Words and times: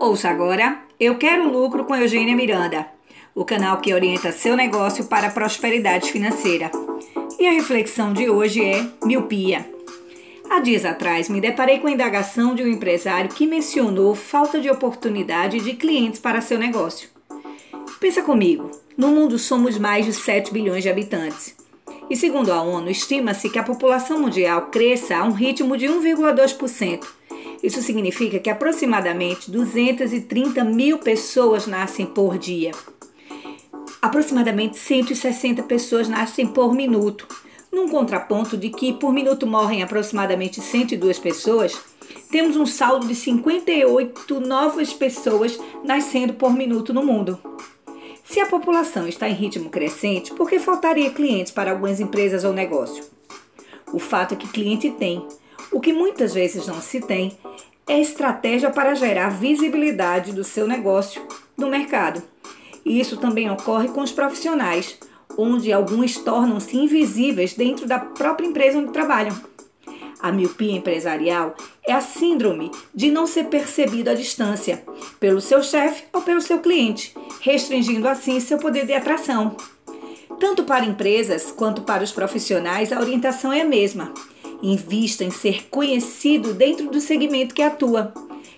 Ouça 0.00 0.28
agora 0.28 0.78
Eu 0.98 1.16
Quero 1.16 1.48
Lucro 1.48 1.84
com 1.84 1.94
Eugênia 1.94 2.34
Miranda, 2.34 2.86
o 3.34 3.44
canal 3.44 3.80
que 3.80 3.94
orienta 3.94 4.32
seu 4.32 4.56
negócio 4.56 5.04
para 5.04 5.28
a 5.28 5.30
prosperidade 5.30 6.10
financeira. 6.10 6.70
E 7.38 7.46
a 7.46 7.52
reflexão 7.52 8.12
de 8.12 8.28
hoje 8.28 8.62
é 8.64 8.86
miopia. 9.04 9.68
Há 10.50 10.60
dias 10.60 10.84
atrás 10.84 11.28
me 11.28 11.40
deparei 11.40 11.78
com 11.78 11.86
a 11.86 11.90
indagação 11.90 12.54
de 12.54 12.62
um 12.62 12.68
empresário 12.68 13.30
que 13.30 13.46
mencionou 13.46 14.14
falta 14.14 14.60
de 14.60 14.68
oportunidade 14.68 15.60
de 15.60 15.74
clientes 15.74 16.20
para 16.20 16.40
seu 16.40 16.58
negócio. 16.58 17.08
Pensa 18.00 18.22
comigo, 18.22 18.70
no 18.96 19.08
mundo 19.08 19.38
somos 19.38 19.78
mais 19.78 20.04
de 20.04 20.12
7 20.12 20.52
bilhões 20.52 20.82
de 20.82 20.90
habitantes. 20.90 21.56
E 22.10 22.16
segundo 22.16 22.52
a 22.52 22.60
ONU, 22.60 22.90
estima-se 22.90 23.48
que 23.48 23.58
a 23.58 23.62
população 23.62 24.20
mundial 24.20 24.66
cresça 24.66 25.16
a 25.16 25.24
um 25.24 25.32
ritmo 25.32 25.76
de 25.76 25.86
1,2%. 25.86 27.04
Isso 27.64 27.80
significa 27.80 28.38
que 28.38 28.50
aproximadamente 28.50 29.50
230 29.50 30.62
mil 30.64 30.98
pessoas 30.98 31.66
nascem 31.66 32.04
por 32.04 32.36
dia. 32.36 32.72
Aproximadamente 34.02 34.76
160 34.76 35.62
pessoas 35.62 36.06
nascem 36.06 36.46
por 36.46 36.74
minuto. 36.74 37.26
Num 37.72 37.88
contraponto 37.88 38.54
de 38.58 38.68
que 38.68 38.92
por 38.92 39.14
minuto 39.14 39.46
morrem 39.46 39.82
aproximadamente 39.82 40.60
102 40.60 41.18
pessoas, 41.18 41.74
temos 42.30 42.54
um 42.54 42.66
saldo 42.66 43.06
de 43.06 43.14
58 43.14 44.40
novas 44.40 44.92
pessoas 44.92 45.58
nascendo 45.82 46.34
por 46.34 46.52
minuto 46.52 46.92
no 46.92 47.02
mundo. 47.02 47.38
Se 48.24 48.40
a 48.40 48.46
população 48.46 49.08
está 49.08 49.26
em 49.26 49.32
ritmo 49.32 49.70
crescente, 49.70 50.34
por 50.34 50.50
que 50.50 50.58
faltaria 50.58 51.10
clientes 51.10 51.50
para 51.50 51.70
algumas 51.70 51.98
empresas 51.98 52.44
ou 52.44 52.52
negócio? 52.52 53.02
O 53.90 53.98
fato 53.98 54.34
é 54.34 54.36
que 54.36 54.48
cliente 54.48 54.90
tem. 54.90 55.26
O 55.70 55.80
que 55.80 55.92
muitas 55.92 56.34
vezes 56.34 56.66
não 56.66 56.80
se 56.80 57.00
tem 57.00 57.36
é 57.86 58.00
estratégia 58.00 58.70
para 58.70 58.94
gerar 58.94 59.28
visibilidade 59.28 60.32
do 60.32 60.44
seu 60.44 60.66
negócio 60.66 61.22
no 61.56 61.68
mercado. 61.68 62.22
E 62.84 62.98
isso 63.00 63.16
também 63.16 63.50
ocorre 63.50 63.88
com 63.88 64.02
os 64.02 64.12
profissionais, 64.12 64.98
onde 65.36 65.72
alguns 65.72 66.16
tornam-se 66.16 66.76
invisíveis 66.76 67.54
dentro 67.54 67.86
da 67.86 67.98
própria 67.98 68.46
empresa 68.46 68.78
onde 68.78 68.92
trabalham. 68.92 69.34
A 70.20 70.32
miopia 70.32 70.72
empresarial 70.72 71.54
é 71.86 71.92
a 71.92 72.00
síndrome 72.00 72.70
de 72.94 73.10
não 73.10 73.26
ser 73.26 73.44
percebido 73.44 74.08
à 74.08 74.14
distância 74.14 74.82
pelo 75.20 75.40
seu 75.40 75.62
chefe 75.62 76.04
ou 76.12 76.22
pelo 76.22 76.40
seu 76.40 76.60
cliente, 76.60 77.14
restringindo 77.40 78.08
assim 78.08 78.40
seu 78.40 78.58
poder 78.58 78.86
de 78.86 78.94
atração. 78.94 79.56
Tanto 80.40 80.64
para 80.64 80.86
empresas 80.86 81.52
quanto 81.52 81.82
para 81.82 82.02
os 82.02 82.12
profissionais, 82.12 82.92
a 82.92 83.00
orientação 83.00 83.52
é 83.52 83.60
a 83.60 83.66
mesma 83.66 84.12
Invista 84.62 85.24
em 85.24 85.30
ser 85.30 85.68
conhecido 85.68 86.54
dentro 86.54 86.90
do 86.90 87.00
segmento 87.00 87.54
que 87.54 87.62
atua. 87.62 88.12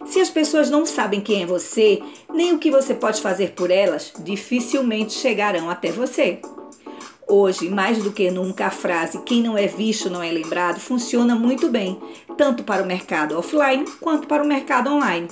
Se 0.06 0.20
as 0.20 0.30
pessoas 0.30 0.70
não 0.70 0.86
sabem 0.86 1.20
quem 1.20 1.42
é 1.42 1.46
você, 1.46 2.00
nem 2.32 2.52
o 2.52 2.58
que 2.58 2.70
você 2.70 2.94
pode 2.94 3.20
fazer 3.20 3.52
por 3.52 3.70
elas, 3.70 4.12
dificilmente 4.20 5.12
chegarão 5.12 5.68
até 5.68 5.90
você. 5.90 6.40
Hoje, 7.28 7.68
mais 7.68 7.98
do 7.98 8.12
que 8.12 8.30
nunca, 8.30 8.66
a 8.66 8.70
frase 8.70 9.20
quem 9.22 9.42
não 9.42 9.58
é 9.58 9.66
visto 9.66 10.08
não 10.08 10.22
é 10.22 10.30
lembrado 10.30 10.78
funciona 10.78 11.34
muito 11.34 11.68
bem, 11.68 11.98
tanto 12.36 12.62
para 12.62 12.84
o 12.84 12.86
mercado 12.86 13.36
offline 13.36 13.84
quanto 14.00 14.28
para 14.28 14.44
o 14.44 14.46
mercado 14.46 14.90
online. 14.90 15.26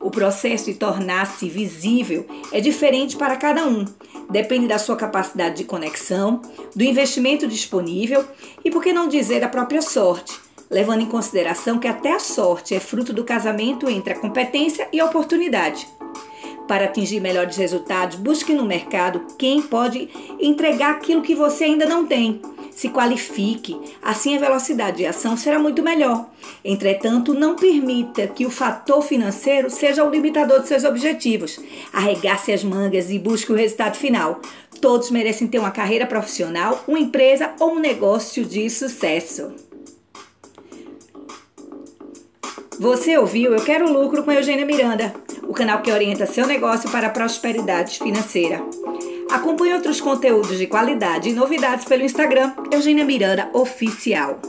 O 0.00 0.10
processo 0.10 0.66
de 0.66 0.74
tornar-se 0.74 1.48
visível 1.48 2.26
é 2.52 2.60
diferente 2.60 3.16
para 3.16 3.36
cada 3.36 3.66
um, 3.66 3.84
depende 4.30 4.68
da 4.68 4.78
sua 4.78 4.96
capacidade 4.96 5.56
de 5.56 5.64
conexão, 5.64 6.42
do 6.74 6.84
investimento 6.84 7.46
disponível 7.46 8.24
e, 8.64 8.70
por 8.70 8.82
que 8.82 8.92
não 8.92 9.08
dizer, 9.08 9.40
da 9.40 9.48
própria 9.48 9.80
sorte, 9.80 10.38
levando 10.70 11.00
em 11.00 11.06
consideração 11.06 11.78
que 11.78 11.88
até 11.88 12.12
a 12.12 12.20
sorte 12.20 12.74
é 12.74 12.80
fruto 12.80 13.12
do 13.12 13.24
casamento 13.24 13.88
entre 13.88 14.12
a 14.12 14.18
competência 14.18 14.88
e 14.92 15.00
a 15.00 15.04
oportunidade. 15.04 15.88
Para 16.68 16.84
atingir 16.86 17.20
melhores 17.20 17.56
resultados, 17.56 18.16
busque 18.16 18.52
no 18.52 18.64
mercado 18.64 19.24
quem 19.38 19.62
pode 19.62 20.08
entregar 20.40 20.92
aquilo 20.92 21.22
que 21.22 21.34
você 21.34 21.64
ainda 21.64 21.86
não 21.86 22.06
tem 22.06 22.40
se 22.76 22.90
qualifique, 22.90 23.74
assim 24.02 24.36
a 24.36 24.38
velocidade 24.40 24.98
de 24.98 25.06
ação 25.06 25.34
será 25.34 25.58
muito 25.58 25.82
melhor. 25.82 26.28
Entretanto, 26.68 27.32
não 27.32 27.54
permita 27.54 28.26
que 28.26 28.44
o 28.44 28.50
fator 28.50 29.00
financeiro 29.00 29.70
seja 29.70 30.02
o 30.02 30.10
limitador 30.10 30.60
de 30.60 30.66
seus 30.66 30.82
objetivos. 30.82 31.60
Arregace 31.92 32.52
as 32.52 32.64
mangas 32.64 33.08
e 33.08 33.20
busque 33.20 33.52
o 33.52 33.54
resultado 33.54 33.96
final. 33.96 34.40
Todos 34.80 35.12
merecem 35.12 35.46
ter 35.46 35.60
uma 35.60 35.70
carreira 35.70 36.06
profissional, 36.06 36.82
uma 36.88 36.98
empresa 36.98 37.52
ou 37.60 37.74
um 37.74 37.78
negócio 37.78 38.44
de 38.44 38.68
sucesso. 38.68 39.54
Você 42.80 43.16
ouviu 43.16 43.54
Eu 43.54 43.64
Quero 43.64 43.90
Lucro 43.90 44.24
com 44.24 44.32
Eugênia 44.32 44.66
Miranda, 44.66 45.14
o 45.44 45.54
canal 45.54 45.80
que 45.82 45.92
orienta 45.92 46.26
seu 46.26 46.48
negócio 46.48 46.90
para 46.90 47.06
a 47.06 47.10
prosperidade 47.10 47.98
financeira. 48.00 48.60
Acompanhe 49.30 49.74
outros 49.74 50.00
conteúdos 50.00 50.58
de 50.58 50.66
qualidade 50.66 51.30
e 51.30 51.32
novidades 51.32 51.84
pelo 51.84 52.02
Instagram 52.02 52.52
Eugênia 52.72 53.04
Miranda 53.04 53.48
Oficial. 53.54 54.40